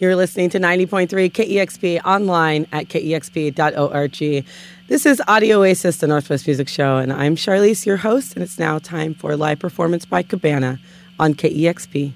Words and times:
You're 0.00 0.14
listening 0.14 0.48
to 0.50 0.60
90.3 0.60 1.08
KEXP 1.08 2.04
online 2.04 2.68
at 2.70 2.86
kexp.org. 2.86 4.44
This 4.86 5.06
is 5.06 5.20
Audio 5.26 5.58
Oasis, 5.58 5.96
the 5.96 6.06
Northwest 6.06 6.46
Music 6.46 6.68
Show, 6.68 6.98
and 6.98 7.12
I'm 7.12 7.34
Sharlese, 7.34 7.84
your 7.84 7.96
host, 7.96 8.34
and 8.34 8.44
it's 8.44 8.60
now 8.60 8.78
time 8.78 9.12
for 9.12 9.32
a 9.32 9.36
live 9.36 9.58
performance 9.58 10.04
by 10.04 10.22
Cabana 10.22 10.78
on 11.18 11.34
KEXP. 11.34 12.12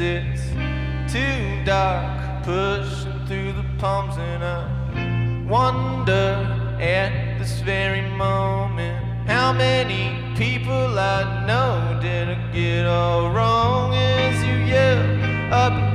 It's 0.00 1.12
too 1.12 1.64
dark, 1.64 2.42
pushing 2.44 3.26
through 3.26 3.52
the 3.52 3.64
palms, 3.78 4.16
and 4.16 4.42
I 4.42 5.46
wonder 5.48 6.76
at 6.80 7.38
this 7.38 7.60
very 7.60 8.02
moment. 8.16 9.28
How 9.28 9.52
many 9.52 10.16
people 10.36 10.98
I 10.98 11.44
know 11.46 12.00
did 12.00 12.28
I 12.28 12.52
get 12.52 12.86
all 12.86 13.30
wrong? 13.30 13.94
As 13.94 14.42
you 14.42 14.54
yell 14.64 15.52
up 15.52 15.89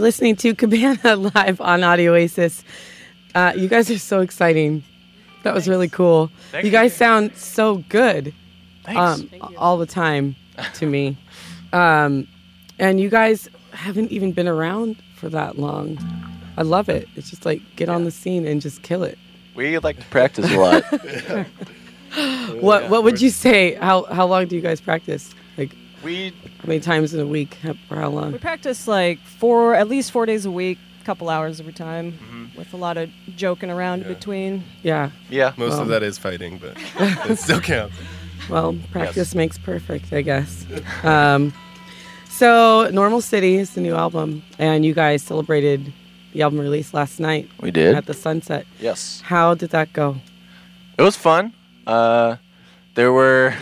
You're 0.00 0.06
listening 0.06 0.36
to 0.36 0.54
Cabana 0.54 1.14
live 1.34 1.60
on 1.60 1.84
Audio 1.84 2.14
Oasis. 2.14 2.64
Uh, 3.34 3.52
you 3.54 3.68
guys 3.68 3.90
are 3.90 3.98
so 3.98 4.22
exciting. 4.22 4.82
That 5.42 5.52
was 5.52 5.68
really 5.68 5.90
cool. 5.90 6.30
Thank 6.52 6.64
you 6.64 6.70
you. 6.70 6.72
guys 6.72 6.96
sound 6.96 7.36
so 7.36 7.84
good 7.90 8.32
Thanks. 8.84 8.98
um, 8.98 9.54
all 9.58 9.76
the 9.76 9.84
time 9.84 10.36
to 10.76 10.86
me. 10.86 11.18
Um, 11.74 12.26
and 12.78 12.98
you 12.98 13.10
guys 13.10 13.50
haven't 13.72 14.10
even 14.10 14.32
been 14.32 14.48
around 14.48 14.96
for 15.16 15.28
that 15.28 15.58
long. 15.58 15.98
I 16.56 16.62
love 16.62 16.88
it. 16.88 17.06
It's 17.14 17.28
just 17.28 17.44
like 17.44 17.60
get 17.76 17.90
on 17.90 18.04
the 18.04 18.10
scene 18.10 18.46
and 18.46 18.62
just 18.62 18.80
kill 18.80 19.02
it. 19.02 19.18
we 19.54 19.78
like 19.80 19.98
to 19.98 20.04
practice 20.06 20.50
a 20.50 20.56
lot. 20.58 20.82
What 22.62 22.88
What 22.88 23.04
would 23.04 23.20
you 23.20 23.28
say? 23.28 23.74
How 23.74 24.04
How 24.04 24.26
long 24.26 24.46
do 24.46 24.56
you 24.56 24.62
guys 24.62 24.80
practice? 24.80 25.34
Like 26.02 26.04
we 26.04 26.32
how 26.60 26.66
many 26.68 26.80
times 26.80 27.14
in 27.14 27.20
a 27.20 27.26
week? 27.26 27.54
How- 27.62 27.74
For 27.88 27.96
how 27.96 28.08
long? 28.10 28.32
We 28.32 28.38
practice 28.38 28.86
like 28.88 29.18
four, 29.20 29.74
at 29.74 29.88
least 29.88 30.12
four 30.12 30.26
days 30.26 30.46
a 30.46 30.50
week, 30.50 30.78
a 31.02 31.04
couple 31.04 31.28
hours 31.28 31.60
every 31.60 31.72
time, 31.72 32.12
Mm-hmm. 32.12 32.58
with 32.58 32.72
a 32.74 32.76
lot 32.76 32.96
of 32.96 33.10
joking 33.36 33.70
around 33.70 34.02
Yeah. 34.02 34.08
between. 34.08 34.64
Yeah. 34.82 35.10
yeah. 35.28 35.52
Most 35.56 35.72
Well. 35.72 35.82
of 35.82 35.88
that 35.88 36.02
is 36.02 36.18
fighting, 36.18 36.58
but 36.58 36.76
it 37.30 37.38
still 37.38 37.60
counts. 37.60 37.96
Well, 38.48 38.76
practice 38.90 39.34
makes 39.34 39.58
perfect, 39.58 40.12
I 40.12 40.22
guess. 40.22 40.66
Um, 41.04 41.52
so, 42.28 42.88
Normal 42.90 43.20
City 43.20 43.56
is 43.56 43.74
the 43.74 43.80
new 43.80 43.94
album, 43.94 44.42
and 44.58 44.84
you 44.84 44.94
guys 44.94 45.22
celebrated 45.22 45.92
the 46.32 46.42
album 46.42 46.58
release 46.60 46.94
last 46.94 47.20
night 47.20 47.48
We 47.60 47.70
did. 47.70 47.94
at 47.94 48.06
the 48.06 48.14
Sunset. 48.14 48.66
yes. 48.80 49.20
How 49.24 49.54
did 49.54 49.70
that 49.70 49.92
go? 49.92 50.16
It 50.98 51.02
was 51.02 51.16
fun. 51.16 51.52
Uh, 51.86 52.36
there 52.94 53.12
were 53.12 53.54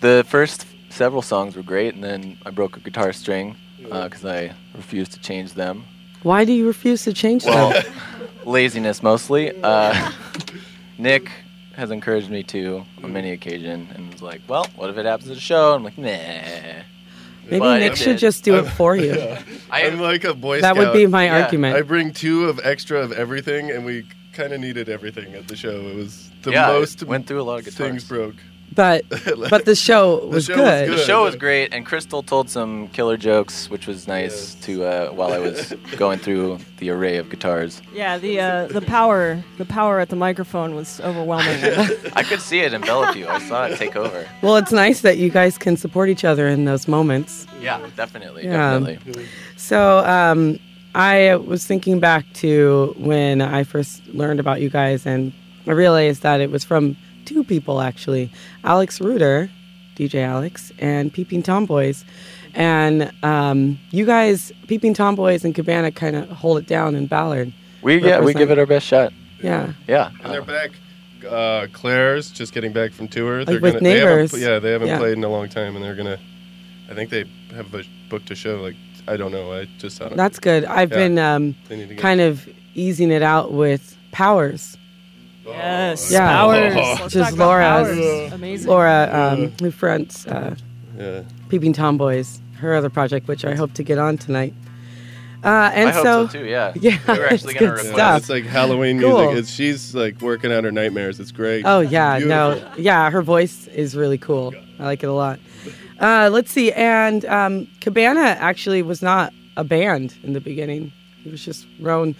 the 0.00 0.24
first 0.28 0.66
several 0.94 1.22
songs 1.22 1.56
were 1.56 1.62
great, 1.62 1.94
and 1.94 2.02
then 2.02 2.38
I 2.46 2.50
broke 2.50 2.76
a 2.76 2.80
guitar 2.80 3.12
string 3.12 3.56
because 3.82 4.24
I 4.24 4.52
refused 4.74 5.12
to 5.12 5.20
change 5.20 5.52
them. 5.54 5.84
Why 6.22 6.44
do 6.44 6.52
you 6.52 6.66
refuse 6.66 7.02
to 7.04 7.12
change 7.12 7.44
Well, 7.44 7.70
them? 7.72 7.84
laziness 8.44 9.02
mostly. 9.02 9.52
Uh, 9.62 10.10
Nick 10.98 11.30
has 11.76 11.90
encouraged 11.90 12.30
me 12.30 12.42
to 12.44 12.84
on 13.02 13.12
many 13.12 13.32
occasion, 13.32 13.88
and 13.94 14.12
was 14.12 14.22
like, 14.22 14.40
"Well, 14.48 14.66
what 14.76 14.88
if 14.90 14.96
it 14.96 15.04
happens 15.06 15.30
at 15.30 15.36
a 15.36 15.40
show?" 15.40 15.74
I'm 15.74 15.84
like, 15.84 15.98
"Nah." 15.98 16.08
Maybe 17.46 17.58
but 17.58 17.78
Nick 17.80 17.96
should 17.96 18.16
just 18.16 18.42
do 18.42 18.54
it 18.56 18.62
for 18.70 18.96
you. 18.96 19.12
I 19.70 19.82
I'm 19.86 20.00
like 20.00 20.24
a 20.24 20.32
boy 20.32 20.62
That 20.62 20.76
scout. 20.76 20.78
would 20.78 20.92
be 20.94 21.06
my 21.06 21.26
Yeah. 21.26 21.42
argument. 21.42 21.76
I 21.76 21.82
bring 21.82 22.10
two 22.12 22.48
of 22.48 22.58
extra 22.64 23.00
of 23.00 23.12
everything, 23.12 23.70
and 23.70 23.84
we 23.84 24.06
kind 24.32 24.54
of 24.54 24.60
needed 24.60 24.88
everything 24.88 25.34
at 25.34 25.46
the 25.48 25.56
show. 25.56 25.86
It 25.88 25.94
was 25.94 26.30
the 26.42 26.52
yeah, 26.52 26.68
most 26.68 27.02
went 27.02 27.26
through 27.26 27.42
a 27.42 27.44
lot 27.44 27.58
of 27.58 27.64
guitars. 27.66 27.76
things 27.76 28.04
broke. 28.08 28.36
But 28.74 29.04
but 29.50 29.64
the 29.64 29.74
show 29.74 30.26
was 30.26 30.46
show 30.46 30.52
was 30.54 30.60
good. 30.60 30.88
The 30.90 30.98
show 31.04 31.24
was 31.24 31.36
great, 31.36 31.72
and 31.72 31.84
Crystal 31.86 32.22
told 32.22 32.50
some 32.50 32.88
killer 32.88 33.16
jokes, 33.16 33.70
which 33.70 33.86
was 33.86 34.06
nice 34.08 34.54
Yes. 34.54 34.64
to 34.66 34.84
uh, 34.84 35.08
while 35.10 35.32
I 35.32 35.38
was 35.38 35.72
going 35.96 36.18
through 36.18 36.58
the 36.78 36.90
array 36.90 37.16
of 37.16 37.30
guitars. 37.30 37.80
Yeah, 37.94 38.18
the 38.18 38.40
uh, 38.40 38.66
the 38.68 38.80
power 38.82 39.42
the 39.58 39.64
power 39.64 40.00
at 40.00 40.08
the 40.08 40.16
microphone 40.16 40.74
was 40.74 41.00
overwhelming. 41.00 41.62
I 42.14 42.22
could 42.22 42.40
see 42.40 42.60
it 42.60 42.72
envelop 42.74 43.16
you. 43.16 43.26
I 43.28 43.38
saw 43.48 43.66
it 43.66 43.76
take 43.78 43.96
over. 43.96 44.26
Well, 44.42 44.56
it's 44.56 44.72
nice 44.72 45.00
that 45.02 45.18
you 45.18 45.30
guys 45.30 45.58
can 45.58 45.76
support 45.76 46.08
each 46.08 46.24
other 46.24 46.48
in 46.48 46.64
those 46.64 46.88
moments. 46.88 47.46
Yeah, 47.60 47.80
definitely, 47.96 48.44
Yeah. 48.44 48.78
definitely. 48.78 49.26
So 49.56 49.98
um, 50.00 50.58
I 50.94 51.36
was 51.36 51.66
thinking 51.66 51.98
back 52.00 52.24
to 52.34 52.94
when 52.98 53.40
I 53.40 53.64
first 53.64 54.06
learned 54.08 54.38
about 54.40 54.60
you 54.60 54.68
guys, 54.70 55.06
and 55.06 55.32
I 55.66 55.72
realized 55.72 56.22
that 56.22 56.40
it 56.40 56.50
was 56.50 56.62
from 56.64 56.96
two 57.24 57.44
people 57.44 57.80
actually 57.80 58.30
Alex 58.64 59.00
Ruder, 59.00 59.50
DJ 59.96 60.22
Alex, 60.24 60.72
and 60.78 61.12
Peeping 61.12 61.42
Tomboys. 61.42 62.04
And 62.54 63.10
um, 63.24 63.78
you 63.90 64.06
guys, 64.06 64.52
Peeping 64.68 64.94
Tomboys 64.94 65.44
and 65.44 65.54
Cabana, 65.54 65.90
kind 65.90 66.14
of 66.16 66.28
hold 66.30 66.58
it 66.58 66.66
down 66.66 66.94
in 66.94 67.06
Ballard. 67.06 67.52
We 67.82 67.96
yeah, 68.02 68.20
we 68.20 68.32
give 68.32 68.50
it 68.50 68.58
our 68.58 68.66
best 68.66 68.86
shot. 68.86 69.12
Yeah. 69.42 69.72
Yeah. 69.88 70.10
And 70.22 70.32
they're 70.32 70.42
back. 70.42 70.70
Uh, 71.28 71.66
Claire's 71.72 72.30
just 72.30 72.52
getting 72.52 72.72
back 72.72 72.92
from 72.92 73.08
tour. 73.08 73.44
They're 73.44 73.58
with 73.60 73.74
gonna, 73.74 73.82
they 73.84 73.98
haven't- 73.98 74.32
Neighbors. 74.32 74.40
yeah, 74.42 74.58
they 74.58 74.70
haven't 74.72 74.88
Yeah. 74.88 74.98
played 74.98 75.14
in 75.16 75.24
a 75.24 75.28
long 75.28 75.48
time, 75.48 75.74
and 75.74 75.84
they're 75.84 75.94
gonna. 75.96 76.18
I 76.90 76.94
think 76.94 77.10
they 77.10 77.24
have 77.54 77.74
a 77.74 77.82
booked 78.10 78.30
a 78.30 78.34
show. 78.34 78.60
Like 78.60 78.76
I 79.08 79.16
don't 79.16 79.32
know. 79.32 79.52
I 79.52 79.64
just 79.78 79.96
saw 79.96 80.06
it. 80.06 80.16
That's 80.16 80.38
good. 80.38 80.64
I've 80.66 80.90
Yeah. 80.90 80.96
been 80.96 81.18
um, 81.18 81.54
They 81.68 81.76
need 81.76 81.98
kind 81.98 82.20
of 82.20 82.46
easing 82.74 83.10
it 83.10 83.22
out 83.22 83.52
with 83.52 83.96
Powers. 84.12 84.76
Yes, 85.46 86.10
Yeah. 86.10 86.28
Powers. 86.36 86.74
Oh. 86.76 86.96
Let's 87.00 87.12
Just 87.14 87.14
talk 87.30 87.32
about 87.34 87.46
Laura's- 87.86 88.32
Amazing. 88.32 88.68
Laura, 88.70 89.08
um, 89.12 89.52
who 89.60 89.70
fronts 89.70 90.26
uh, 90.26 90.54
Yeah. 90.98 91.22
Peeping 91.48 91.72
Tomboys, 91.72 92.40
her 92.58 92.74
other 92.74 92.90
project, 92.90 93.28
which 93.28 93.44
I 93.44 93.54
hope 93.54 93.72
to 93.74 93.82
get 93.82 93.98
on 93.98 94.16
tonight. 94.18 94.54
Uh, 95.44 95.70
and 95.74 95.90
I 95.90 95.92
hope 95.92 96.02
so, 96.02 96.26
so, 96.28 96.38
too. 96.38 96.46
Yeah. 96.46 96.72
yeah, 96.80 96.98
we 97.06 97.18
were 97.18 97.24
it's 97.26 97.32
actually 97.34 97.54
gonna 97.54 97.66
good 97.66 97.72
request. 97.72 97.86
Yeah, 97.88 97.94
stuff. 97.94 98.18
it's 98.20 98.28
like 98.30 98.44
Halloween 98.44 98.98
Cool. 99.00 99.18
music. 99.26 99.38
It's, 99.40 99.50
she's 99.50 99.94
like 99.94 100.20
working 100.22 100.50
out 100.50 100.64
her 100.64 100.72
nightmares. 100.72 101.20
It's 101.20 101.32
great. 101.32 101.64
Oh 101.66 101.80
yeah, 101.80 102.18
no, 102.18 102.66
yeah, 102.78 103.10
her 103.10 103.20
voice 103.20 103.66
is 103.68 103.94
really 103.94 104.16
cool. 104.16 104.54
I 104.78 104.84
like 104.84 105.02
it 105.02 105.08
a 105.08 105.12
lot. 105.12 105.38
Uh, 106.00 106.30
let's 106.32 106.50
see, 106.50 106.72
and 106.72 107.24
um, 107.26 107.68
Cabana 107.82 108.20
actually 108.40 108.80
was 108.82 109.02
not 109.02 109.32
a 109.58 109.64
band 109.64 110.14
in 110.22 110.32
the 110.32 110.40
beginning. 110.40 110.92
It 111.26 111.30
was 111.30 111.44
just 111.44 111.66
Roan 111.78 112.16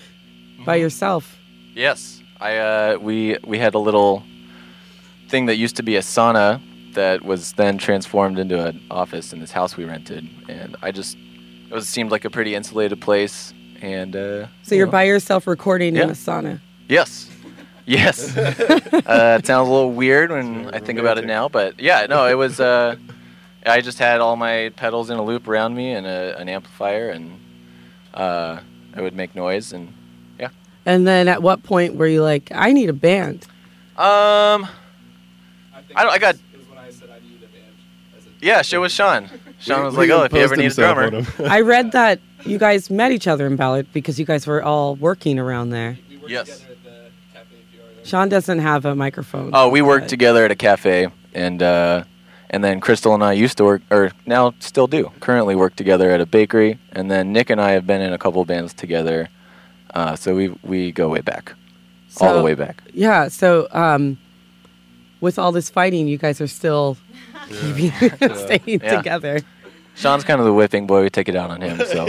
by 0.66 0.76
yourself. 0.76 1.38
Yes, 1.74 2.20
I 2.40 2.56
uh, 2.58 2.98
we 3.00 3.38
we 3.44 3.58
had 3.58 3.74
a 3.74 3.78
little 3.78 4.22
thing 5.28 5.46
that 5.46 5.56
used 5.56 5.76
to 5.76 5.82
be 5.82 5.96
a 5.96 6.00
sauna 6.00 6.60
that 6.94 7.24
was 7.24 7.52
then 7.54 7.78
transformed 7.78 8.38
into 8.38 8.64
an 8.64 8.80
office 8.90 9.32
in 9.32 9.40
this 9.40 9.50
house 9.52 9.76
we 9.76 9.84
rented, 9.84 10.28
and 10.48 10.76
I 10.82 10.90
just 10.92 11.16
it 11.70 11.72
was 11.74 11.88
seemed 11.88 12.10
like 12.10 12.24
a 12.24 12.30
pretty 12.30 12.54
insulated 12.54 13.00
place, 13.00 13.52
and 13.80 14.14
uh, 14.14 14.46
So 14.62 14.74
you 14.74 14.78
you're 14.78 14.86
know, 14.86 14.92
by 14.92 15.04
yourself 15.04 15.46
recording 15.46 15.96
in 15.96 16.02
Yeah. 16.08 16.08
a 16.08 16.16
sauna. 16.16 16.60
yes. 16.88 17.30
Yes, 17.86 18.34
uh, 18.38 19.36
it 19.38 19.44
sounds 19.46 19.68
a 19.68 19.70
little 19.70 19.92
weird 19.92 20.30
when 20.30 20.70
I 20.72 20.78
think 20.78 20.98
about 20.98 21.18
it 21.18 21.26
now, 21.26 21.50
but 21.50 21.78
yeah, 21.78 22.06
no, 22.08 22.24
it 22.26 22.32
was. 22.32 22.58
Uh, 22.58 22.96
I 23.66 23.82
just 23.82 23.98
had 23.98 24.22
all 24.22 24.36
my 24.36 24.70
pedals 24.74 25.10
in 25.10 25.18
a 25.18 25.22
loop 25.22 25.46
around 25.46 25.74
me 25.74 25.92
and 25.92 26.06
a, 26.06 26.34
an 26.38 26.48
amplifier, 26.48 27.10
and 27.10 27.38
uh, 28.14 28.60
I 28.96 29.02
would 29.02 29.14
make 29.14 29.34
noise, 29.34 29.74
and 29.74 29.92
And 30.86 31.06
then 31.06 31.28
at 31.28 31.42
what 31.42 31.62
point 31.62 31.94
were 31.96 32.06
you 32.06 32.22
like, 32.22 32.50
I 32.54 32.72
need 32.72 32.88
a 32.88 32.92
band? 32.92 33.46
um, 33.96 34.66
I, 35.72 35.80
think 35.86 35.98
I 35.98 36.02
don't- 36.02 36.12
I 36.12 36.18
got- 36.18 36.34
It 36.34 36.58
was 36.58 36.68
when 36.68 36.78
I 36.78 36.90
said 36.90 37.08
I 37.10 37.20
needed 37.20 37.42
a 37.44 37.46
band. 37.46 37.74
As 38.18 38.26
a 38.26 38.28
yeah, 38.40 38.62
shit 38.62 38.80
was 38.80 38.92
Sean. 38.92 39.28
Sean 39.60 39.84
was 39.84 39.96
like, 39.96 40.10
"Oh, 40.10 40.24
if 40.24 40.32
you 40.32 40.40
ever 40.40 40.56
need 40.56 40.62
a 40.62 40.64
himself 40.64 41.10
drummer." 41.10 41.26
I 41.50 41.60
read 41.72 41.92
that 41.92 42.20
you 42.44 42.58
guys 42.58 42.90
met 42.90 43.12
each 43.12 43.26
other 43.26 43.46
in 43.46 43.56
Ballard 43.56 43.86
because 43.94 44.18
you 44.18 44.26
guys 44.26 44.46
were 44.46 44.62
all 44.62 44.94
working 44.96 45.38
around 45.38 45.70
there. 45.70 45.96
We 46.10 46.16
worked 46.18 46.30
Yes. 46.30 46.58
the 46.60 46.74
Cafe 47.32 47.46
Fiore. 47.72 48.04
Sean 48.04 48.28
doesn't 48.28 48.58
have 48.58 48.84
a 48.84 48.94
microphone. 48.94 49.52
Oh, 49.54 49.70
we 49.70 49.80
worked 49.80 50.08
together 50.08 50.44
at 50.44 50.50
a 50.50 50.56
cafe, 50.56 51.08
and 51.32 51.62
uh, 51.62 52.04
and 52.50 52.62
then 52.62 52.80
Crystal 52.80 53.14
and 53.14 53.24
I 53.24 53.32
used 53.32 53.56
to 53.56 53.64
work, 53.64 53.80
or 53.90 54.10
now 54.26 54.52
still 54.58 54.86
do, 54.86 55.10
currently 55.20 55.54
work 55.54 55.76
together 55.76 56.10
at 56.10 56.20
a 56.20 56.26
bakery, 56.26 56.78
and 56.92 57.10
then 57.10 57.32
Nick 57.32 57.48
and 57.48 57.60
I 57.60 57.70
have 57.70 57.86
been 57.86 58.02
in 58.02 58.12
a 58.12 58.18
couple 58.18 58.44
bands 58.44 58.74
together, 58.74 59.28
uh, 59.94 60.16
so 60.16 60.34
we 60.34 60.48
we 60.62 60.92
go 60.92 61.08
way 61.08 61.20
back, 61.22 61.54
all 62.20 62.34
the 62.34 62.42
way 62.42 62.54
back. 62.54 62.82
Yeah. 62.92 63.28
So, 63.28 63.68
um, 63.72 64.18
with 65.20 65.38
all 65.38 65.52
this 65.52 65.70
fighting, 65.70 66.06
you 66.08 66.18
guys 66.18 66.40
are 66.40 66.46
still 66.48 66.96
keeping 67.48 67.90
staying 68.36 68.80
Yeah. 68.82 68.96
together. 68.96 69.40
Sean's 69.96 70.24
kind 70.24 70.40
of 70.40 70.44
the 70.46 70.52
whipping 70.52 70.86
boy. 70.88 71.02
We 71.02 71.10
take 71.10 71.28
it 71.28 71.36
out 71.36 71.50
on 71.50 71.60
him, 71.60 71.78
so 71.86 72.08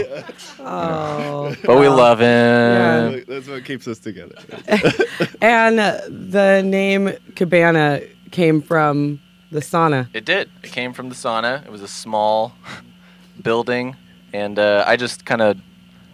Oh. 0.60 1.54
but 1.64 1.78
we 1.78 1.86
love 1.88 2.18
him. 2.18 2.26
Yeah. 2.26 3.20
That's 3.28 3.46
what 3.48 3.64
keeps 3.64 3.86
us 3.88 3.98
together. 4.00 4.34
And 5.40 5.78
uh, 5.80 6.00
the 6.08 6.62
name 6.62 7.12
Cabana 7.36 8.00
came 8.32 8.60
from 8.60 9.20
the 9.52 9.60
sauna. 9.60 10.08
It 10.12 10.24
did. 10.24 10.50
It 10.64 10.72
came 10.72 10.92
from 10.92 11.08
the 11.08 11.14
sauna. 11.14 11.64
It 11.64 11.70
was 11.70 11.82
a 11.82 11.88
small 11.88 12.52
building, 13.42 13.94
and 14.32 14.58
uh, 14.58 14.84
I 14.86 14.96
just 14.96 15.24
kind 15.24 15.40
of 15.42 15.56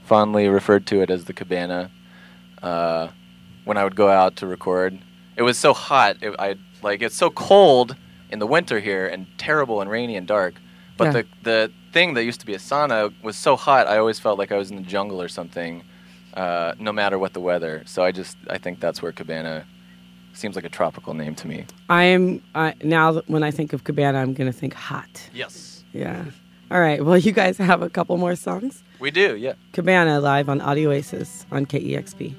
fondly 0.04 0.48
referred 0.48 0.86
to 0.88 1.00
it 1.02 1.10
as 1.10 1.24
the 1.24 1.32
cabana 1.32 1.90
uh, 2.62 3.08
when 3.64 3.76
I 3.76 3.84
would 3.84 3.96
go 3.96 4.08
out 4.08 4.36
to 4.36 4.46
record. 4.46 4.98
It 5.36 5.42
was 5.42 5.58
so 5.58 5.72
hot. 5.72 6.16
It, 6.22 6.34
I 6.38 6.56
like 6.82 7.02
it's 7.02 7.16
so 7.16 7.30
cold 7.30 7.96
in 8.30 8.38
the 8.38 8.46
winter 8.46 8.80
here, 8.80 9.06
and 9.06 9.26
terrible 9.38 9.80
and 9.80 9.90
rainy 9.90 10.16
and 10.16 10.26
dark. 10.26 10.54
But 10.96 11.04
Yeah. 11.06 11.12
the 11.12 11.26
the 11.42 11.72
thing 11.92 12.14
that 12.14 12.24
used 12.24 12.40
to 12.40 12.46
be 12.46 12.54
a 12.54 12.58
sauna 12.58 13.12
was 13.22 13.36
so 13.36 13.56
hot. 13.56 13.86
I 13.86 13.98
always 13.98 14.18
felt 14.18 14.38
like 14.38 14.50
I 14.52 14.56
was 14.56 14.70
in 14.70 14.76
the 14.76 14.82
jungle 14.82 15.20
or 15.20 15.28
something, 15.28 15.82
uh, 16.34 16.72
no 16.78 16.92
matter 16.92 17.18
what 17.18 17.32
the 17.34 17.40
weather. 17.40 17.82
So 17.86 18.02
I 18.02 18.12
just 18.12 18.36
I 18.48 18.58
think 18.58 18.80
that's 18.80 19.02
where 19.02 19.12
cabana 19.12 19.64
seems 20.34 20.56
like 20.56 20.64
a 20.64 20.70
tropical 20.70 21.12
name 21.14 21.34
to 21.36 21.46
me. 21.46 21.66
I 21.90 22.04
am 22.04 22.42
I 22.54 22.74
now 22.82 23.20
when 23.26 23.42
I 23.42 23.50
think 23.50 23.72
of 23.74 23.84
Cabana, 23.84 24.18
I'm 24.20 24.32
gonna 24.34 24.52
think 24.52 24.74
hot. 24.74 25.30
Yes, 25.34 25.84
Yeah. 25.92 26.24
All 26.72 26.80
right. 26.80 27.04
Well, 27.04 27.18
you 27.18 27.32
guys 27.32 27.58
have 27.58 27.82
a 27.82 27.90
couple 27.90 28.16
more 28.16 28.34
songs. 28.34 28.82
we 28.98 29.10
do. 29.10 29.36
Yeah. 29.36 29.52
Cabana 29.74 30.20
live 30.20 30.48
on 30.48 30.62
Audio 30.62 30.88
Oasis 30.88 31.44
on 31.52 31.66
KEXP. 31.66 32.34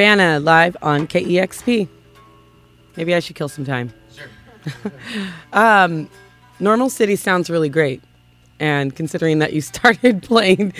Cabana 0.00 0.40
live 0.40 0.78
on 0.80 1.06
KEXP. 1.06 1.86
Maybe 2.96 3.14
I 3.14 3.20
should 3.20 3.36
kill 3.36 3.50
some 3.50 3.66
time. 3.66 3.92
um, 5.52 6.08
Normal 6.58 6.88
City 6.88 7.16
sounds 7.16 7.50
really 7.50 7.68
great. 7.68 8.02
And 8.58 8.96
considering 8.96 9.40
that 9.40 9.52
you 9.52 9.60
started 9.74 10.22
playing 10.22 10.72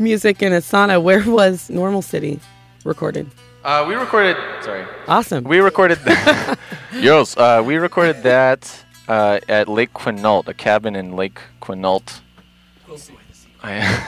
music 0.00 0.42
in 0.42 0.52
a 0.52 0.56
sauna, 0.56 1.00
where 1.00 1.22
was 1.22 1.70
Normal 1.70 2.02
City 2.02 2.40
recorded? 2.82 3.30
Uh, 3.62 3.84
we 3.86 3.94
recorded. 3.94 4.36
Sorry. 4.62 4.84
Awesome. 5.06 5.44
We 5.44 5.60
recorded. 5.60 6.00
Yes. 6.94 7.36
Uh, 7.36 7.62
we 7.64 7.76
recorded 7.76 8.24
that 8.24 8.84
uh, 9.06 9.38
at 9.48 9.68
Lake 9.68 9.92
Quinault, 9.94 10.48
a 10.48 10.54
cabin 10.54 10.96
in 10.96 11.14
Lake 11.14 11.38
Quinault. 11.62 12.22
I, 13.62 14.04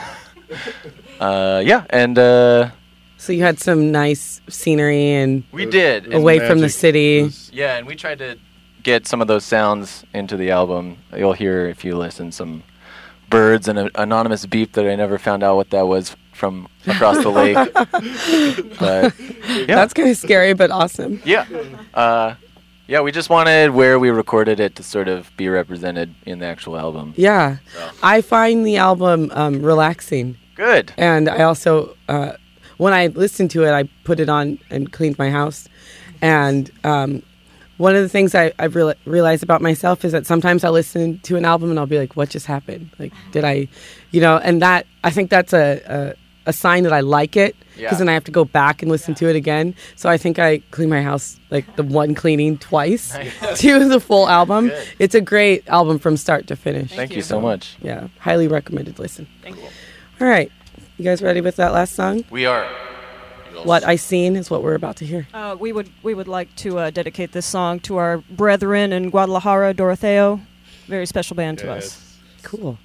uh, 1.21 1.61
yeah, 1.63 1.85
and 1.89 2.19
uh, 2.19 2.71
so 3.21 3.31
you 3.33 3.43
had 3.43 3.59
some 3.59 3.91
nice 3.91 4.41
scenery 4.49 5.11
and 5.13 5.43
we 5.51 5.65
did. 5.65 6.11
Away 6.13 6.39
from 6.39 6.59
the 6.59 6.69
city. 6.69 7.23
Was- 7.23 7.51
Yeah, 7.53 7.77
and 7.77 7.85
we 7.87 7.95
tried 7.95 8.17
to 8.19 8.37
get 8.83 9.05
some 9.07 9.21
of 9.21 9.27
those 9.27 9.45
sounds 9.45 10.03
into 10.13 10.35
the 10.37 10.49
album. 10.51 10.97
You'll 11.15 11.33
hear 11.33 11.67
if 11.67 11.85
you 11.85 11.95
listen 11.95 12.31
some 12.31 12.63
birds 13.29 13.67
and 13.67 13.77
an 13.79 13.89
anonymous 13.95 14.45
beep 14.47 14.73
that 14.73 14.85
I 14.87 14.95
never 14.95 15.17
found 15.19 15.43
out 15.43 15.55
what 15.55 15.69
that 15.69 15.85
was 15.87 16.15
from 16.33 16.67
across 16.87 17.21
the 17.21 17.29
lake. 17.29 17.55
but 18.79 19.13
yeah, 19.19 19.75
That's 19.75 19.93
kind 19.93 20.09
of 20.09 20.17
scary, 20.17 20.53
but 20.53 20.71
awesome. 20.71 21.21
yeah, 21.23 21.45
uh, 21.93 22.33
yeah. 22.87 23.01
We 23.01 23.11
just 23.11 23.29
wanted 23.29 23.69
where 23.71 23.99
we 23.99 24.09
recorded 24.09 24.59
it 24.59 24.75
to 24.77 24.83
sort 24.83 25.07
of 25.07 25.31
be 25.37 25.47
represented 25.47 26.13
in 26.25 26.39
the 26.39 26.45
actual 26.47 26.77
album. 26.77 27.13
Yeah. 27.15 27.57
So. 27.73 27.89
I 28.03 28.21
find 28.21 28.65
the 28.65 28.77
album 28.77 29.29
um, 29.33 29.61
relaxing. 29.61 30.37
Good. 30.55 30.91
And 30.97 31.29
I 31.29 31.43
also, 31.43 31.95
uh, 32.09 32.33
when 32.81 32.93
I 32.93 33.07
listened 33.07 33.51
to 33.51 33.63
it, 33.63 33.71
I 33.71 33.83
put 34.05 34.19
it 34.19 34.27
on 34.27 34.57
and 34.71 34.91
cleaned 34.91 35.19
my 35.19 35.29
house. 35.29 35.69
And 36.21 36.71
um, 36.83 37.21
one 37.77 37.95
of 37.95 38.01
the 38.01 38.09
things 38.09 38.33
I, 38.33 38.51
I've 38.57 38.75
real 38.75 38.93
realized 39.05 39.43
about 39.43 39.61
myself 39.61 40.03
is 40.03 40.11
that 40.13 40.25
sometimes 40.25 40.63
I'll 40.63 40.71
listen 40.71 41.19
to 41.19 41.35
an 41.37 41.45
album 41.45 41.69
and 41.69 41.77
I'll 41.79 41.85
be 41.85 41.99
like, 41.99 42.15
what 42.15 42.29
just 42.29 42.47
happened? 42.47 42.89
Like, 42.97 43.13
did 43.31 43.43
I, 43.43 43.67
you 44.09 44.19
know, 44.19 44.37
and 44.37 44.61
that, 44.63 44.87
I 45.03 45.11
think 45.11 45.29
that's 45.29 45.53
a, 45.53 45.81
a, 46.45 46.49
a 46.49 46.53
sign 46.53 46.81
that 46.83 46.93
I 46.93 47.01
like 47.01 47.37
it 47.37 47.55
because 47.75 47.79
Yeah. 47.81 47.93
then 47.99 48.09
I 48.09 48.13
have 48.13 48.23
to 48.23 48.31
go 48.31 48.45
back 48.45 48.81
and 48.81 48.89
listen 48.89 49.13
to 49.15 49.29
it 49.29 49.35
again. 49.35 49.75
So 49.95 50.09
I 50.09 50.17
think 50.17 50.39
I 50.39 50.59
clean 50.71 50.89
my 50.89 51.03
house 51.03 51.39
like 51.51 51.75
the 51.75 51.83
one 51.83 52.15
cleaning 52.15 52.57
twice 52.57 53.15
to 53.57 53.87
the 53.87 53.99
full 53.99 54.27
album. 54.27 54.69
Good. 54.69 54.87
It's 54.97 55.13
a 55.15 55.21
great 55.21 55.67
album 55.69 55.99
from 55.99 56.17
start 56.17 56.47
to 56.47 56.55
finish. 56.55 56.91
Thank, 56.95 57.15
you 57.15 57.21
so 57.21 57.39
much. 57.39 57.77
Yeah, 57.79 58.07
highly 58.19 58.47
recommended 58.47 58.97
listen. 58.97 59.27
Thank 59.43 59.57
you. 59.57 59.69
All 60.19 60.27
right. 60.27 60.51
You 61.01 61.05
guys 61.05 61.23
ready 61.23 61.41
with 61.41 61.55
that 61.55 61.73
last 61.73 61.95
song? 61.95 62.25
We 62.29 62.45
are. 62.45 62.63
What 63.63 63.83
I 63.83 63.95
Seen 63.95 64.35
is 64.35 64.51
what 64.51 64.61
we're 64.61 64.75
about 64.75 64.97
to 64.97 65.05
hear. 65.07 65.27
Uh, 65.33 65.57
we 65.59 65.73
would 65.73 65.89
we 66.03 66.13
would 66.13 66.27
like 66.27 66.55
to 66.57 66.77
uh, 66.77 66.91
dedicate 66.91 67.31
this 67.31 67.47
song 67.47 67.79
to 67.79 67.97
our 67.97 68.19
brethren 68.19 68.93
in 68.93 69.09
Guadalajara, 69.09 69.73
Doroteo. 69.73 70.45
Very 70.85 71.07
special 71.07 71.35
band 71.35 71.57
to 71.57 71.71
us. 71.71 72.19
Cool. 72.43 72.77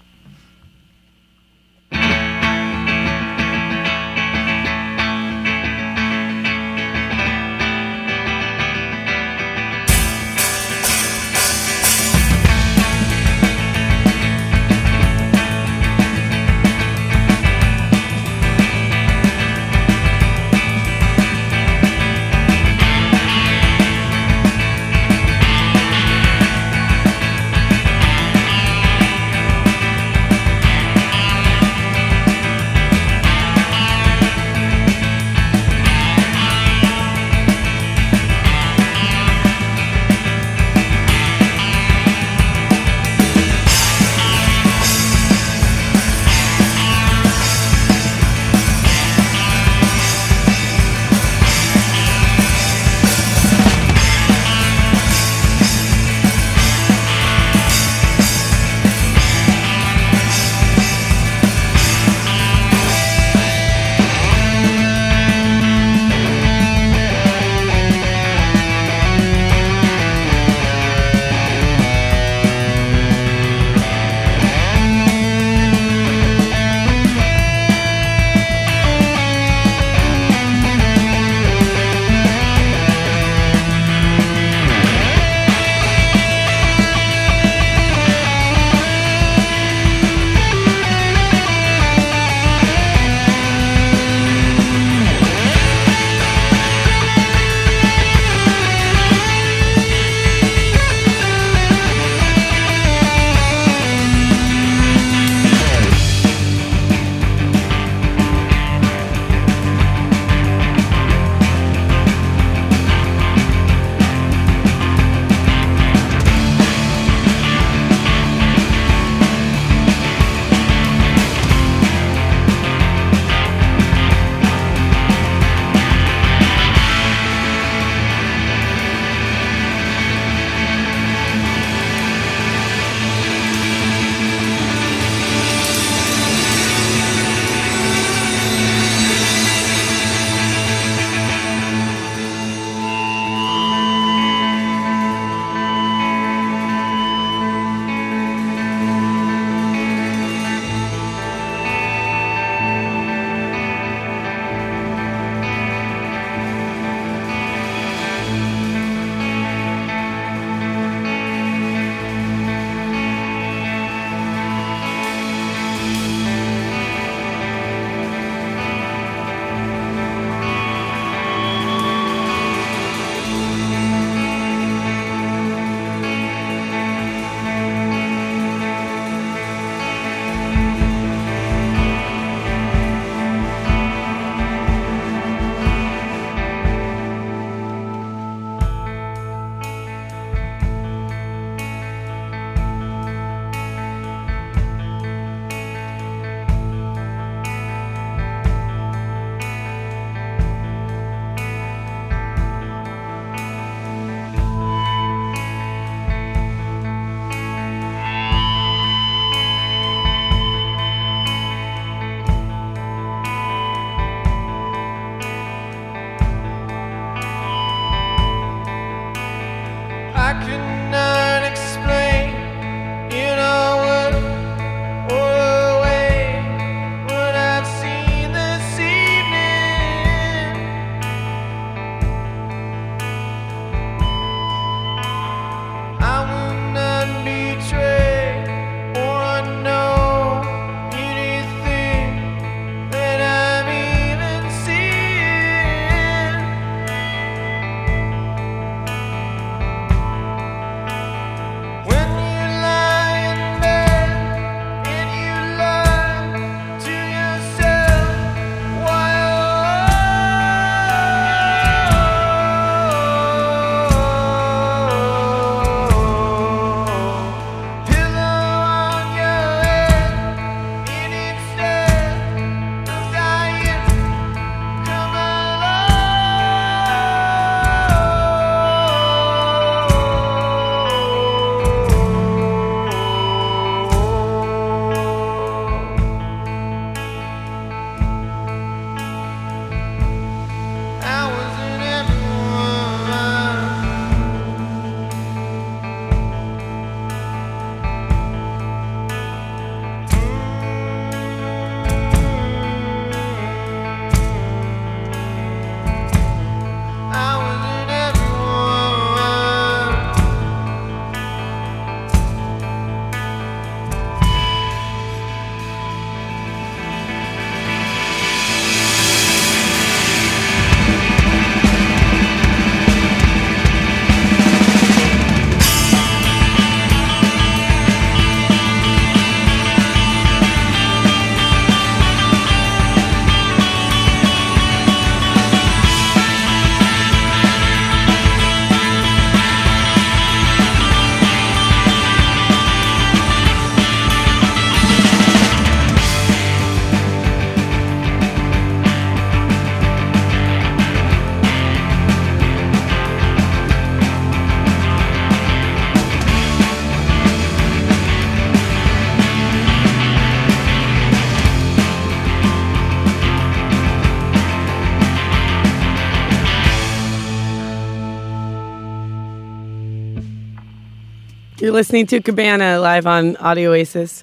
You're 371.58 371.72
listening 371.72 372.06
to 372.08 372.20
Cabana 372.20 372.78
live 372.80 373.06
on 373.06 373.34
Audio 373.36 373.70
Oasis. 373.70 374.22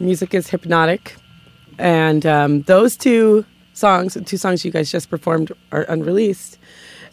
Music 0.00 0.34
is 0.34 0.48
hypnotic. 0.48 1.16
And 1.78 2.26
um, 2.26 2.60
those 2.62 2.94
two 2.94 3.46
songs, 3.72 4.12
the 4.12 4.20
two 4.20 4.36
songs 4.36 4.66
you 4.66 4.70
guys 4.70 4.90
just 4.92 5.08
performed, 5.08 5.50
are 5.72 5.84
unreleased. 5.84 6.58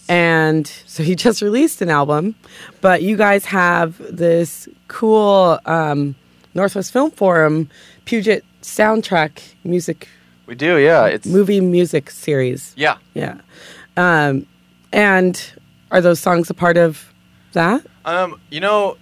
And 0.10 0.68
so 0.86 1.04
he 1.04 1.16
just 1.28 1.42
released 1.42 1.82
an 1.82 1.90
album, 1.90 2.36
but 2.82 3.02
you 3.02 3.16
guys 3.16 3.46
have 3.46 3.98
this 4.14 4.68
cool 4.90 5.58
um, 5.66 6.16
Northwest 6.54 6.92
Film 6.92 7.12
Forum 7.12 7.70
Puget 8.04 8.44
soundtrack 8.62 9.40
music, 9.64 10.10
We 10.48 10.56
do, 10.56 10.78
yeah. 10.80 11.06
It's 11.06 11.26
movie 11.26 11.62
music 11.62 12.12
series. 12.12 12.74
Yeah. 12.76 12.98
Yeah. 13.14 13.40
Um, 13.96 14.48
and 14.92 15.42
are 15.92 16.02
those 16.02 16.20
songs 16.20 16.50
a 16.50 16.54
part 16.54 16.76
of 16.76 17.14
that? 17.54 17.86
Um, 18.04 18.40
you 18.50 18.60
know, 18.60 18.98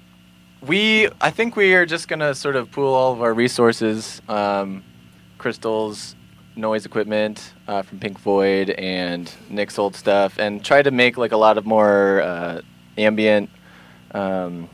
we 0.67 1.09
I 1.21 1.29
think 1.31 1.55
we 1.55 1.73
are 1.75 1.85
just 1.85 2.07
gonna 2.07 2.33
sort 2.35 2.55
of 2.55 2.71
pool 2.71 2.93
all 2.93 3.13
of 3.13 3.21
our 3.21 3.33
resources, 3.33 4.21
um, 4.29 4.83
Crystal's, 5.37 6.15
noise 6.55 6.85
equipment 6.85 7.53
uh, 7.67 7.81
from 7.81 7.99
Pink 7.99 8.19
Void 8.19 8.69
and 8.71 9.31
Nick's 9.49 9.77
old 9.79 9.95
stuff, 9.95 10.37
and 10.37 10.63
try 10.63 10.81
to 10.81 10.91
make 10.91 11.17
like 11.17 11.31
a 11.31 11.37
lot 11.37 11.57
of 11.57 11.65
more 11.65 12.21
uh, 12.21 12.61
ambient 12.97 13.49
um, 14.13 14.69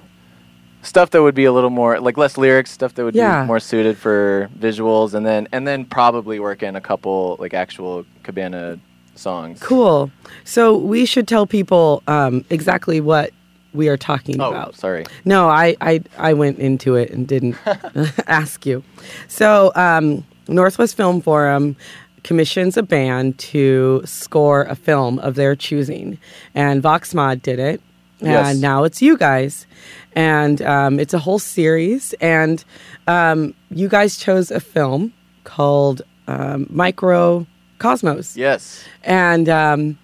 stuff 0.81 1.09
that 1.11 1.21
would 1.21 1.35
be 1.35 1.45
a 1.45 1.51
little 1.53 1.69
more 1.69 1.99
like 1.99 2.17
less 2.17 2.37
lyrics, 2.37 2.71
stuff 2.71 2.93
that 2.95 3.03
would 3.03 3.15
Yeah. 3.15 3.41
be 3.43 3.47
more 3.47 3.59
suited 3.59 3.97
for 3.97 4.49
visuals, 4.59 5.13
and 5.13 5.25
then 5.25 5.47
and 5.51 5.67
then 5.67 5.85
probably 5.85 6.39
work 6.39 6.61
in 6.63 6.75
a 6.75 6.81
couple 6.81 7.37
like 7.39 7.53
actual 7.53 8.05
Cabana 8.23 8.79
songs. 9.15 9.59
Cool. 9.61 10.11
So 10.43 10.77
we 10.77 11.05
should 11.05 11.27
tell 11.27 11.45
people 11.47 12.03
um, 12.07 12.45
exactly 12.49 13.01
what 13.01 13.31
we 13.73 13.87
are 13.89 13.97
talking 13.97 14.41
Oh, 14.41 14.49
about. 14.49 14.75
sorry. 14.75 15.05
No, 15.25 15.47
I, 15.49 15.75
I, 15.81 16.01
I 16.17 16.33
went 16.33 16.59
into 16.59 16.95
it 16.95 17.11
and 17.11 17.27
didn't 17.27 17.55
ask 18.27 18.65
you. 18.65 18.83
So, 19.27 19.71
um, 19.75 20.25
Northwest 20.47 20.95
Film 20.97 21.21
Forum 21.21 21.75
commissions 22.23 22.75
a 22.77 22.83
band 22.83 23.37
to 23.39 24.01
score 24.05 24.63
a 24.63 24.75
film 24.75 25.19
of 25.19 25.35
their 25.35 25.55
choosing, 25.55 26.17
and 26.55 26.81
Voxmod 26.83 27.41
did 27.41 27.59
it, 27.59 27.81
and 28.21 28.29
Yes. 28.29 28.57
now 28.57 28.83
it's 28.83 29.01
you 29.01 29.15
guys, 29.17 29.65
and 30.13 30.61
um, 30.63 30.99
it's 30.99 31.13
a 31.13 31.19
whole 31.19 31.39
series, 31.39 32.13
and 32.19 32.63
um, 33.07 33.53
you 33.69 33.87
guys 33.87 34.17
chose 34.17 34.51
a 34.51 34.59
film 34.59 35.13
called 35.45 36.01
um, 36.27 36.65
Microcosmos 36.67 38.35
Yes. 38.35 38.83
and 39.03 39.47
um, 39.49 39.97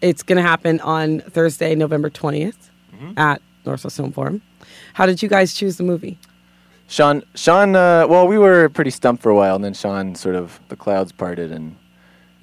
it's 0.00 0.22
going 0.22 0.36
to 0.36 0.42
happen 0.48 0.80
on 0.80 1.20
Thursday, 1.20 1.74
November 1.74 2.10
20th 2.10 2.70
Mm-hmm. 2.96 3.18
at 3.18 3.42
Northwest 3.64 3.96
Film 3.96 4.12
Forum. 4.12 4.42
How 4.94 5.06
did 5.06 5.22
you 5.22 5.28
guys 5.28 5.52
choose 5.54 5.76
the 5.76 5.84
movie? 5.84 6.18
Sean, 6.88 7.22
Sean. 7.34 7.74
Uh, 7.74 8.06
well, 8.08 8.28
we 8.28 8.38
were 8.38 8.68
pretty 8.68 8.90
stumped 8.90 9.22
for 9.22 9.30
a 9.30 9.34
while, 9.34 9.56
and 9.56 9.64
then 9.64 9.74
Sean 9.74 10.14
sort 10.14 10.36
of 10.36 10.60
the 10.68 10.76
clouds 10.76 11.10
parted, 11.12 11.50
and 11.52 11.76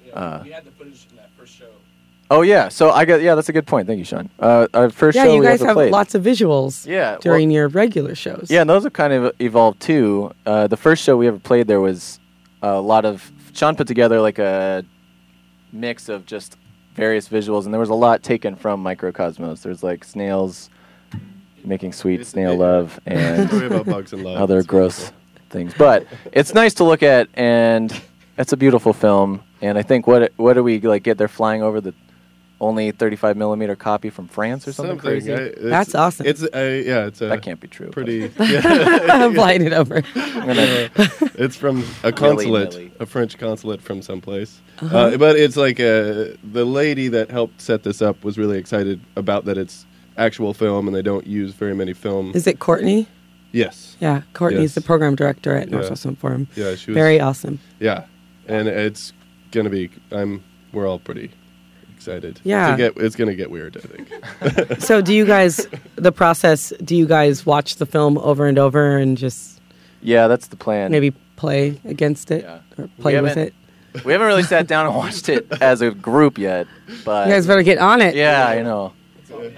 Yeah, 0.06 0.12
Uh, 0.12 0.40
we 0.44 0.50
had 0.50 0.64
the 0.64 0.70
footage 0.72 1.06
from 1.06 1.16
that 1.16 1.30
first 1.36 1.54
show. 1.56 1.70
oh 2.30 2.42
yeah. 2.42 2.68
So 2.68 2.90
I 2.90 3.04
got 3.06 3.22
yeah, 3.22 3.34
that's 3.34 3.48
a 3.48 3.52
good 3.54 3.66
point. 3.66 3.86
Thank 3.86 3.98
you, 3.98 4.04
Sean. 4.04 4.28
Uh, 4.38 4.66
our 4.74 4.90
first 4.90 5.16
yeah, 5.16 5.24
show 5.24 5.32
you 5.34 5.40
we 5.40 5.46
guys 5.46 5.60
ever 5.60 5.68
have 5.68 5.74
played. 5.76 5.92
lots 5.92 6.14
of 6.14 6.22
visuals 6.22 6.86
Yeah, 6.86 7.12
well- 7.12 7.18
during 7.20 7.50
your 7.50 7.68
regular 7.68 8.14
shows. 8.14 8.48
Yeah, 8.50 8.60
and 8.60 8.68
those 8.70 8.84
have 8.84 8.92
kind 8.92 9.12
of 9.14 9.32
evolved 9.40 9.80
too. 9.80 10.32
Uh, 10.44 10.66
the 10.66 10.76
first 10.76 11.02
show 11.02 11.16
we 11.16 11.26
ever 11.26 11.38
played 11.38 11.66
there 11.66 11.80
was 11.80 12.20
a 12.62 12.78
lot 12.80 13.04
of 13.06 13.32
Sean 13.54 13.76
put 13.76 13.86
together 13.86 14.20
like 14.20 14.38
a 14.38 14.84
mix 15.72 16.08
of 16.10 16.26
just 16.26 16.56
various 16.94 17.28
visuals, 17.28 17.64
and 17.64 17.72
there 17.74 17.80
was 17.80 17.90
a 17.90 17.94
lot 17.94 18.22
taken 18.22 18.56
from 18.56 18.82
Microcosmos. 18.82 19.62
There's 19.62 19.82
like 19.82 20.04
snails 20.04 20.70
making 21.64 21.92
sweet 21.92 22.14
It's- 22.14 22.28
snail 22.28 22.56
love 22.56 22.98
and 23.06 23.48
bugs 23.86 24.12
and 24.12 24.22
love. 24.22 24.36
other 24.40 24.58
It's 24.58 24.66
gross 24.66 24.98
wonderful. 24.98 25.20
things. 25.50 25.74
But 25.76 26.06
it's 26.32 26.54
nice 26.54 26.74
to 26.74 26.84
look 26.84 27.02
at, 27.02 27.28
and 27.34 27.92
it's 28.38 28.52
a 28.52 28.56
beautiful 28.56 28.92
film. 28.92 29.42
And 29.62 29.78
I 29.78 29.82
think 29.82 30.06
what 30.06 30.32
what 30.36 30.54
do 30.54 30.62
we 30.62 30.78
like 30.80 31.02
get? 31.04 31.16
They're 31.18 31.28
flying 31.28 31.62
over 31.62 31.80
the 31.80 31.94
only 32.64 32.90
35 32.90 33.36
millimeter 33.36 33.76
copy 33.76 34.10
from 34.10 34.26
France 34.28 34.66
or 34.66 34.72
something, 34.72 34.98
crazy. 34.98 35.32
I- 35.32 35.52
That's 35.58 35.94
awesome. 35.94 36.26
It's 36.26 36.42
uh, 36.42 36.48
yeah, 36.54 37.06
it's 37.06 37.20
a 37.20 37.26
that 37.26 37.42
can't 37.42 37.60
be 37.60 37.68
true. 37.68 37.86
but 37.86 37.92
pretty. 37.94 38.24
I'm 38.38 39.34
flying 39.34 39.62
it 39.62 39.72
over. 39.72 40.02
I'm 40.14 40.46
gonna- 40.46 40.90
it's 41.36 41.56
from 41.56 41.84
a 42.02 42.12
consulate, 42.12 42.70
Willy-nilly. 42.74 42.92
a 43.00 43.06
French 43.06 43.38
consulate 43.38 43.80
from 43.82 44.02
someplace. 44.02 44.60
Uh-huh. 44.80 44.96
uh 44.96 45.16
but 45.16 45.36
it's 45.36 45.56
like 45.56 45.78
uh, 45.78 46.34
the 46.42 46.64
lady 46.64 47.08
that 47.08 47.30
helped 47.30 47.60
set 47.60 47.82
this 47.84 48.02
up 48.02 48.24
was 48.24 48.36
really 48.38 48.58
excited 48.58 49.00
about 49.16 49.44
that 49.44 49.56
it's 49.56 49.86
actual 50.16 50.52
film 50.54 50.86
and 50.88 50.96
they 50.96 51.02
don't 51.02 51.26
use 51.26 51.52
very 51.54 51.74
many 51.74 51.92
film. 51.92 52.32
Is 52.34 52.46
it 52.46 52.58
Courtney? 52.58 53.06
yes. 53.52 53.96
Yeah, 54.00 54.22
Courtney's 54.32 54.70
Yes. 54.70 54.74
the 54.74 54.80
program 54.80 55.14
director 55.14 55.56
at 55.56 55.68
Yeah. 55.68 55.76
Northwest 55.76 56.06
Forum. 56.18 56.48
Yeah, 56.56 56.74
she 56.74 56.90
was 56.90 56.94
Very 56.94 57.20
awesome. 57.20 57.58
Yeah, 57.78 58.06
and 58.48 58.66
it's 58.68 59.12
gonna 59.52 59.70
be. 59.70 59.90
I'm. 60.10 60.42
We're 60.72 60.88
all 60.88 60.98
pretty 60.98 61.30
excited. 62.06 62.40
Yeah. 62.44 62.70
To 62.72 62.76
get, 62.76 62.96
it's 62.96 63.16
gonna 63.16 63.34
get 63.34 63.50
weird. 63.50 63.76
I 63.76 63.80
think. 63.80 64.80
So, 64.80 65.00
do 65.00 65.14
you 65.14 65.24
guys, 65.24 65.66
the 65.96 66.12
process, 66.12 66.72
do 66.84 66.94
you 66.96 67.06
guys 67.06 67.46
watch 67.46 67.76
the 67.76 67.86
film 67.86 68.18
over 68.18 68.46
and 68.46 68.58
over 68.58 68.96
and 68.98 69.16
just 69.16 69.60
yeah, 70.02 70.28
that's 70.28 70.48
the 70.48 70.56
plan. 70.56 70.90
maybe 70.90 71.12
play 71.36 71.80
against 71.84 72.30
it 72.30 72.44
Yeah. 72.44 72.58
or 72.78 72.88
play 73.00 73.20
with 73.20 73.36
it? 73.36 73.54
We 74.04 74.12
haven't 74.12 74.26
really 74.26 74.42
sat 74.42 74.66
down 74.66 74.86
and 74.86 74.94
watched 74.96 75.28
it 75.28 75.46
as 75.62 75.80
a 75.80 75.92
group 75.92 76.36
yet, 76.36 76.66
but 77.04 77.28
You 77.28 77.32
guys 77.34 77.46
better 77.46 77.62
get 77.62 77.78
on 77.78 78.00
it. 78.02 78.14
yeah, 78.16 78.46
I 78.46 78.60
know. 78.62 78.92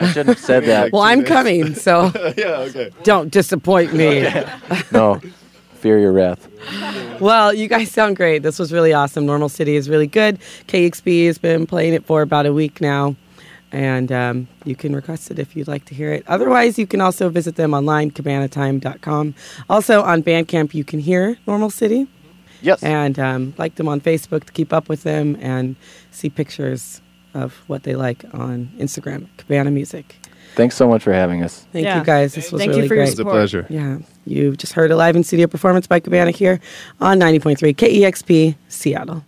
I 0.01 0.07
shouldn't 0.09 0.29
have 0.29 0.39
said 0.39 0.65
that. 0.65 0.93
Well, 0.93 1.03
I'm 1.03 1.25
coming, 1.25 1.75
so 1.75 2.11
yeah. 2.37 2.67
Okay. 2.69 2.91
don't 3.03 3.31
disappoint 3.31 3.93
me. 3.93 4.27
No, 4.93 5.21
wrath. 5.91 6.49
Well, 7.21 7.53
you 7.55 7.69
guys 7.69 7.91
sound 7.91 8.17
great. 8.17 8.43
This 8.43 8.59
was 8.59 8.73
really 8.73 8.93
awesome. 8.93 9.25
Normal 9.27 9.49
City 9.49 9.77
is 9.77 9.89
really 9.89 10.07
good. 10.07 10.39
KEXP 10.69 11.27
has 11.27 11.39
been 11.39 11.67
playing 11.67 11.95
it 11.95 12.05
for 12.05 12.23
about 12.23 12.47
a 12.47 12.53
week 12.53 12.81
now, 12.81 13.17
and 13.73 14.11
um, 14.13 14.49
you 14.65 14.77
can 14.77 14.95
request 14.95 15.31
it 15.31 15.39
if 15.39 15.57
you'd 15.57 15.69
like 15.69 15.85
to 15.87 15.95
hear 15.95 16.13
it. 16.13 16.25
Otherwise, 16.27 16.79
you 16.79 16.87
can 16.87 17.01
also 17.01 17.29
visit 17.29 17.57
them 17.57 17.73
online, 17.75 18.11
cabanatime.com. 18.11 19.35
Also 19.71 20.03
on 20.03 20.23
Bandcamp, 20.23 20.75
you 20.75 20.85
can 20.85 21.01
hear 21.01 21.39
Normal 21.47 21.71
City 21.71 22.07
Yes. 22.63 22.83
and 22.83 23.19
um, 23.19 23.55
like 23.59 23.77
them 23.77 23.89
on 23.89 24.01
Facebook 24.01 24.45
to 24.45 24.53
keep 24.53 24.73
up 24.73 24.89
with 24.89 25.03
them 25.03 25.37
and 25.41 25.77
see 26.11 26.29
pictures 26.31 27.01
of 27.35 27.55
what 27.67 27.83
they 27.83 27.95
like 27.95 28.25
on 28.33 28.71
Instagram, 28.79 29.27
Cabana 29.37 29.71
Music. 29.71 30.17
Thanks 30.57 30.75
so 30.75 30.89
much 30.89 31.03
for 31.03 31.13
having 31.13 31.43
us. 31.45 31.67
Thank 31.73 31.85
Yeah. 31.85 31.99
you 31.99 32.05
guys. 32.05 32.35
This 32.35 32.51
was 32.51 32.61
Thank 32.61 32.71
you 32.73 32.77
really 32.79 32.89
for 32.89 32.95
your 32.95 33.05
great. 33.05 33.11
It's 33.11 33.15
a 33.15 33.17
Support. 33.19 33.35
pleasure. 33.35 33.67
Yeah, 33.69 33.99
You've 34.27 34.57
just 34.57 34.73
heard 34.73 34.91
a 34.91 34.97
live 34.97 35.15
in 35.15 35.23
studio 35.23 35.47
performance 35.47 35.87
by 35.87 36.01
Cabana 36.01 36.31
here 36.33 36.59
on 37.01 37.19
90.3 37.21 37.75
KEXP 37.75 38.57
Seattle. 38.69 39.23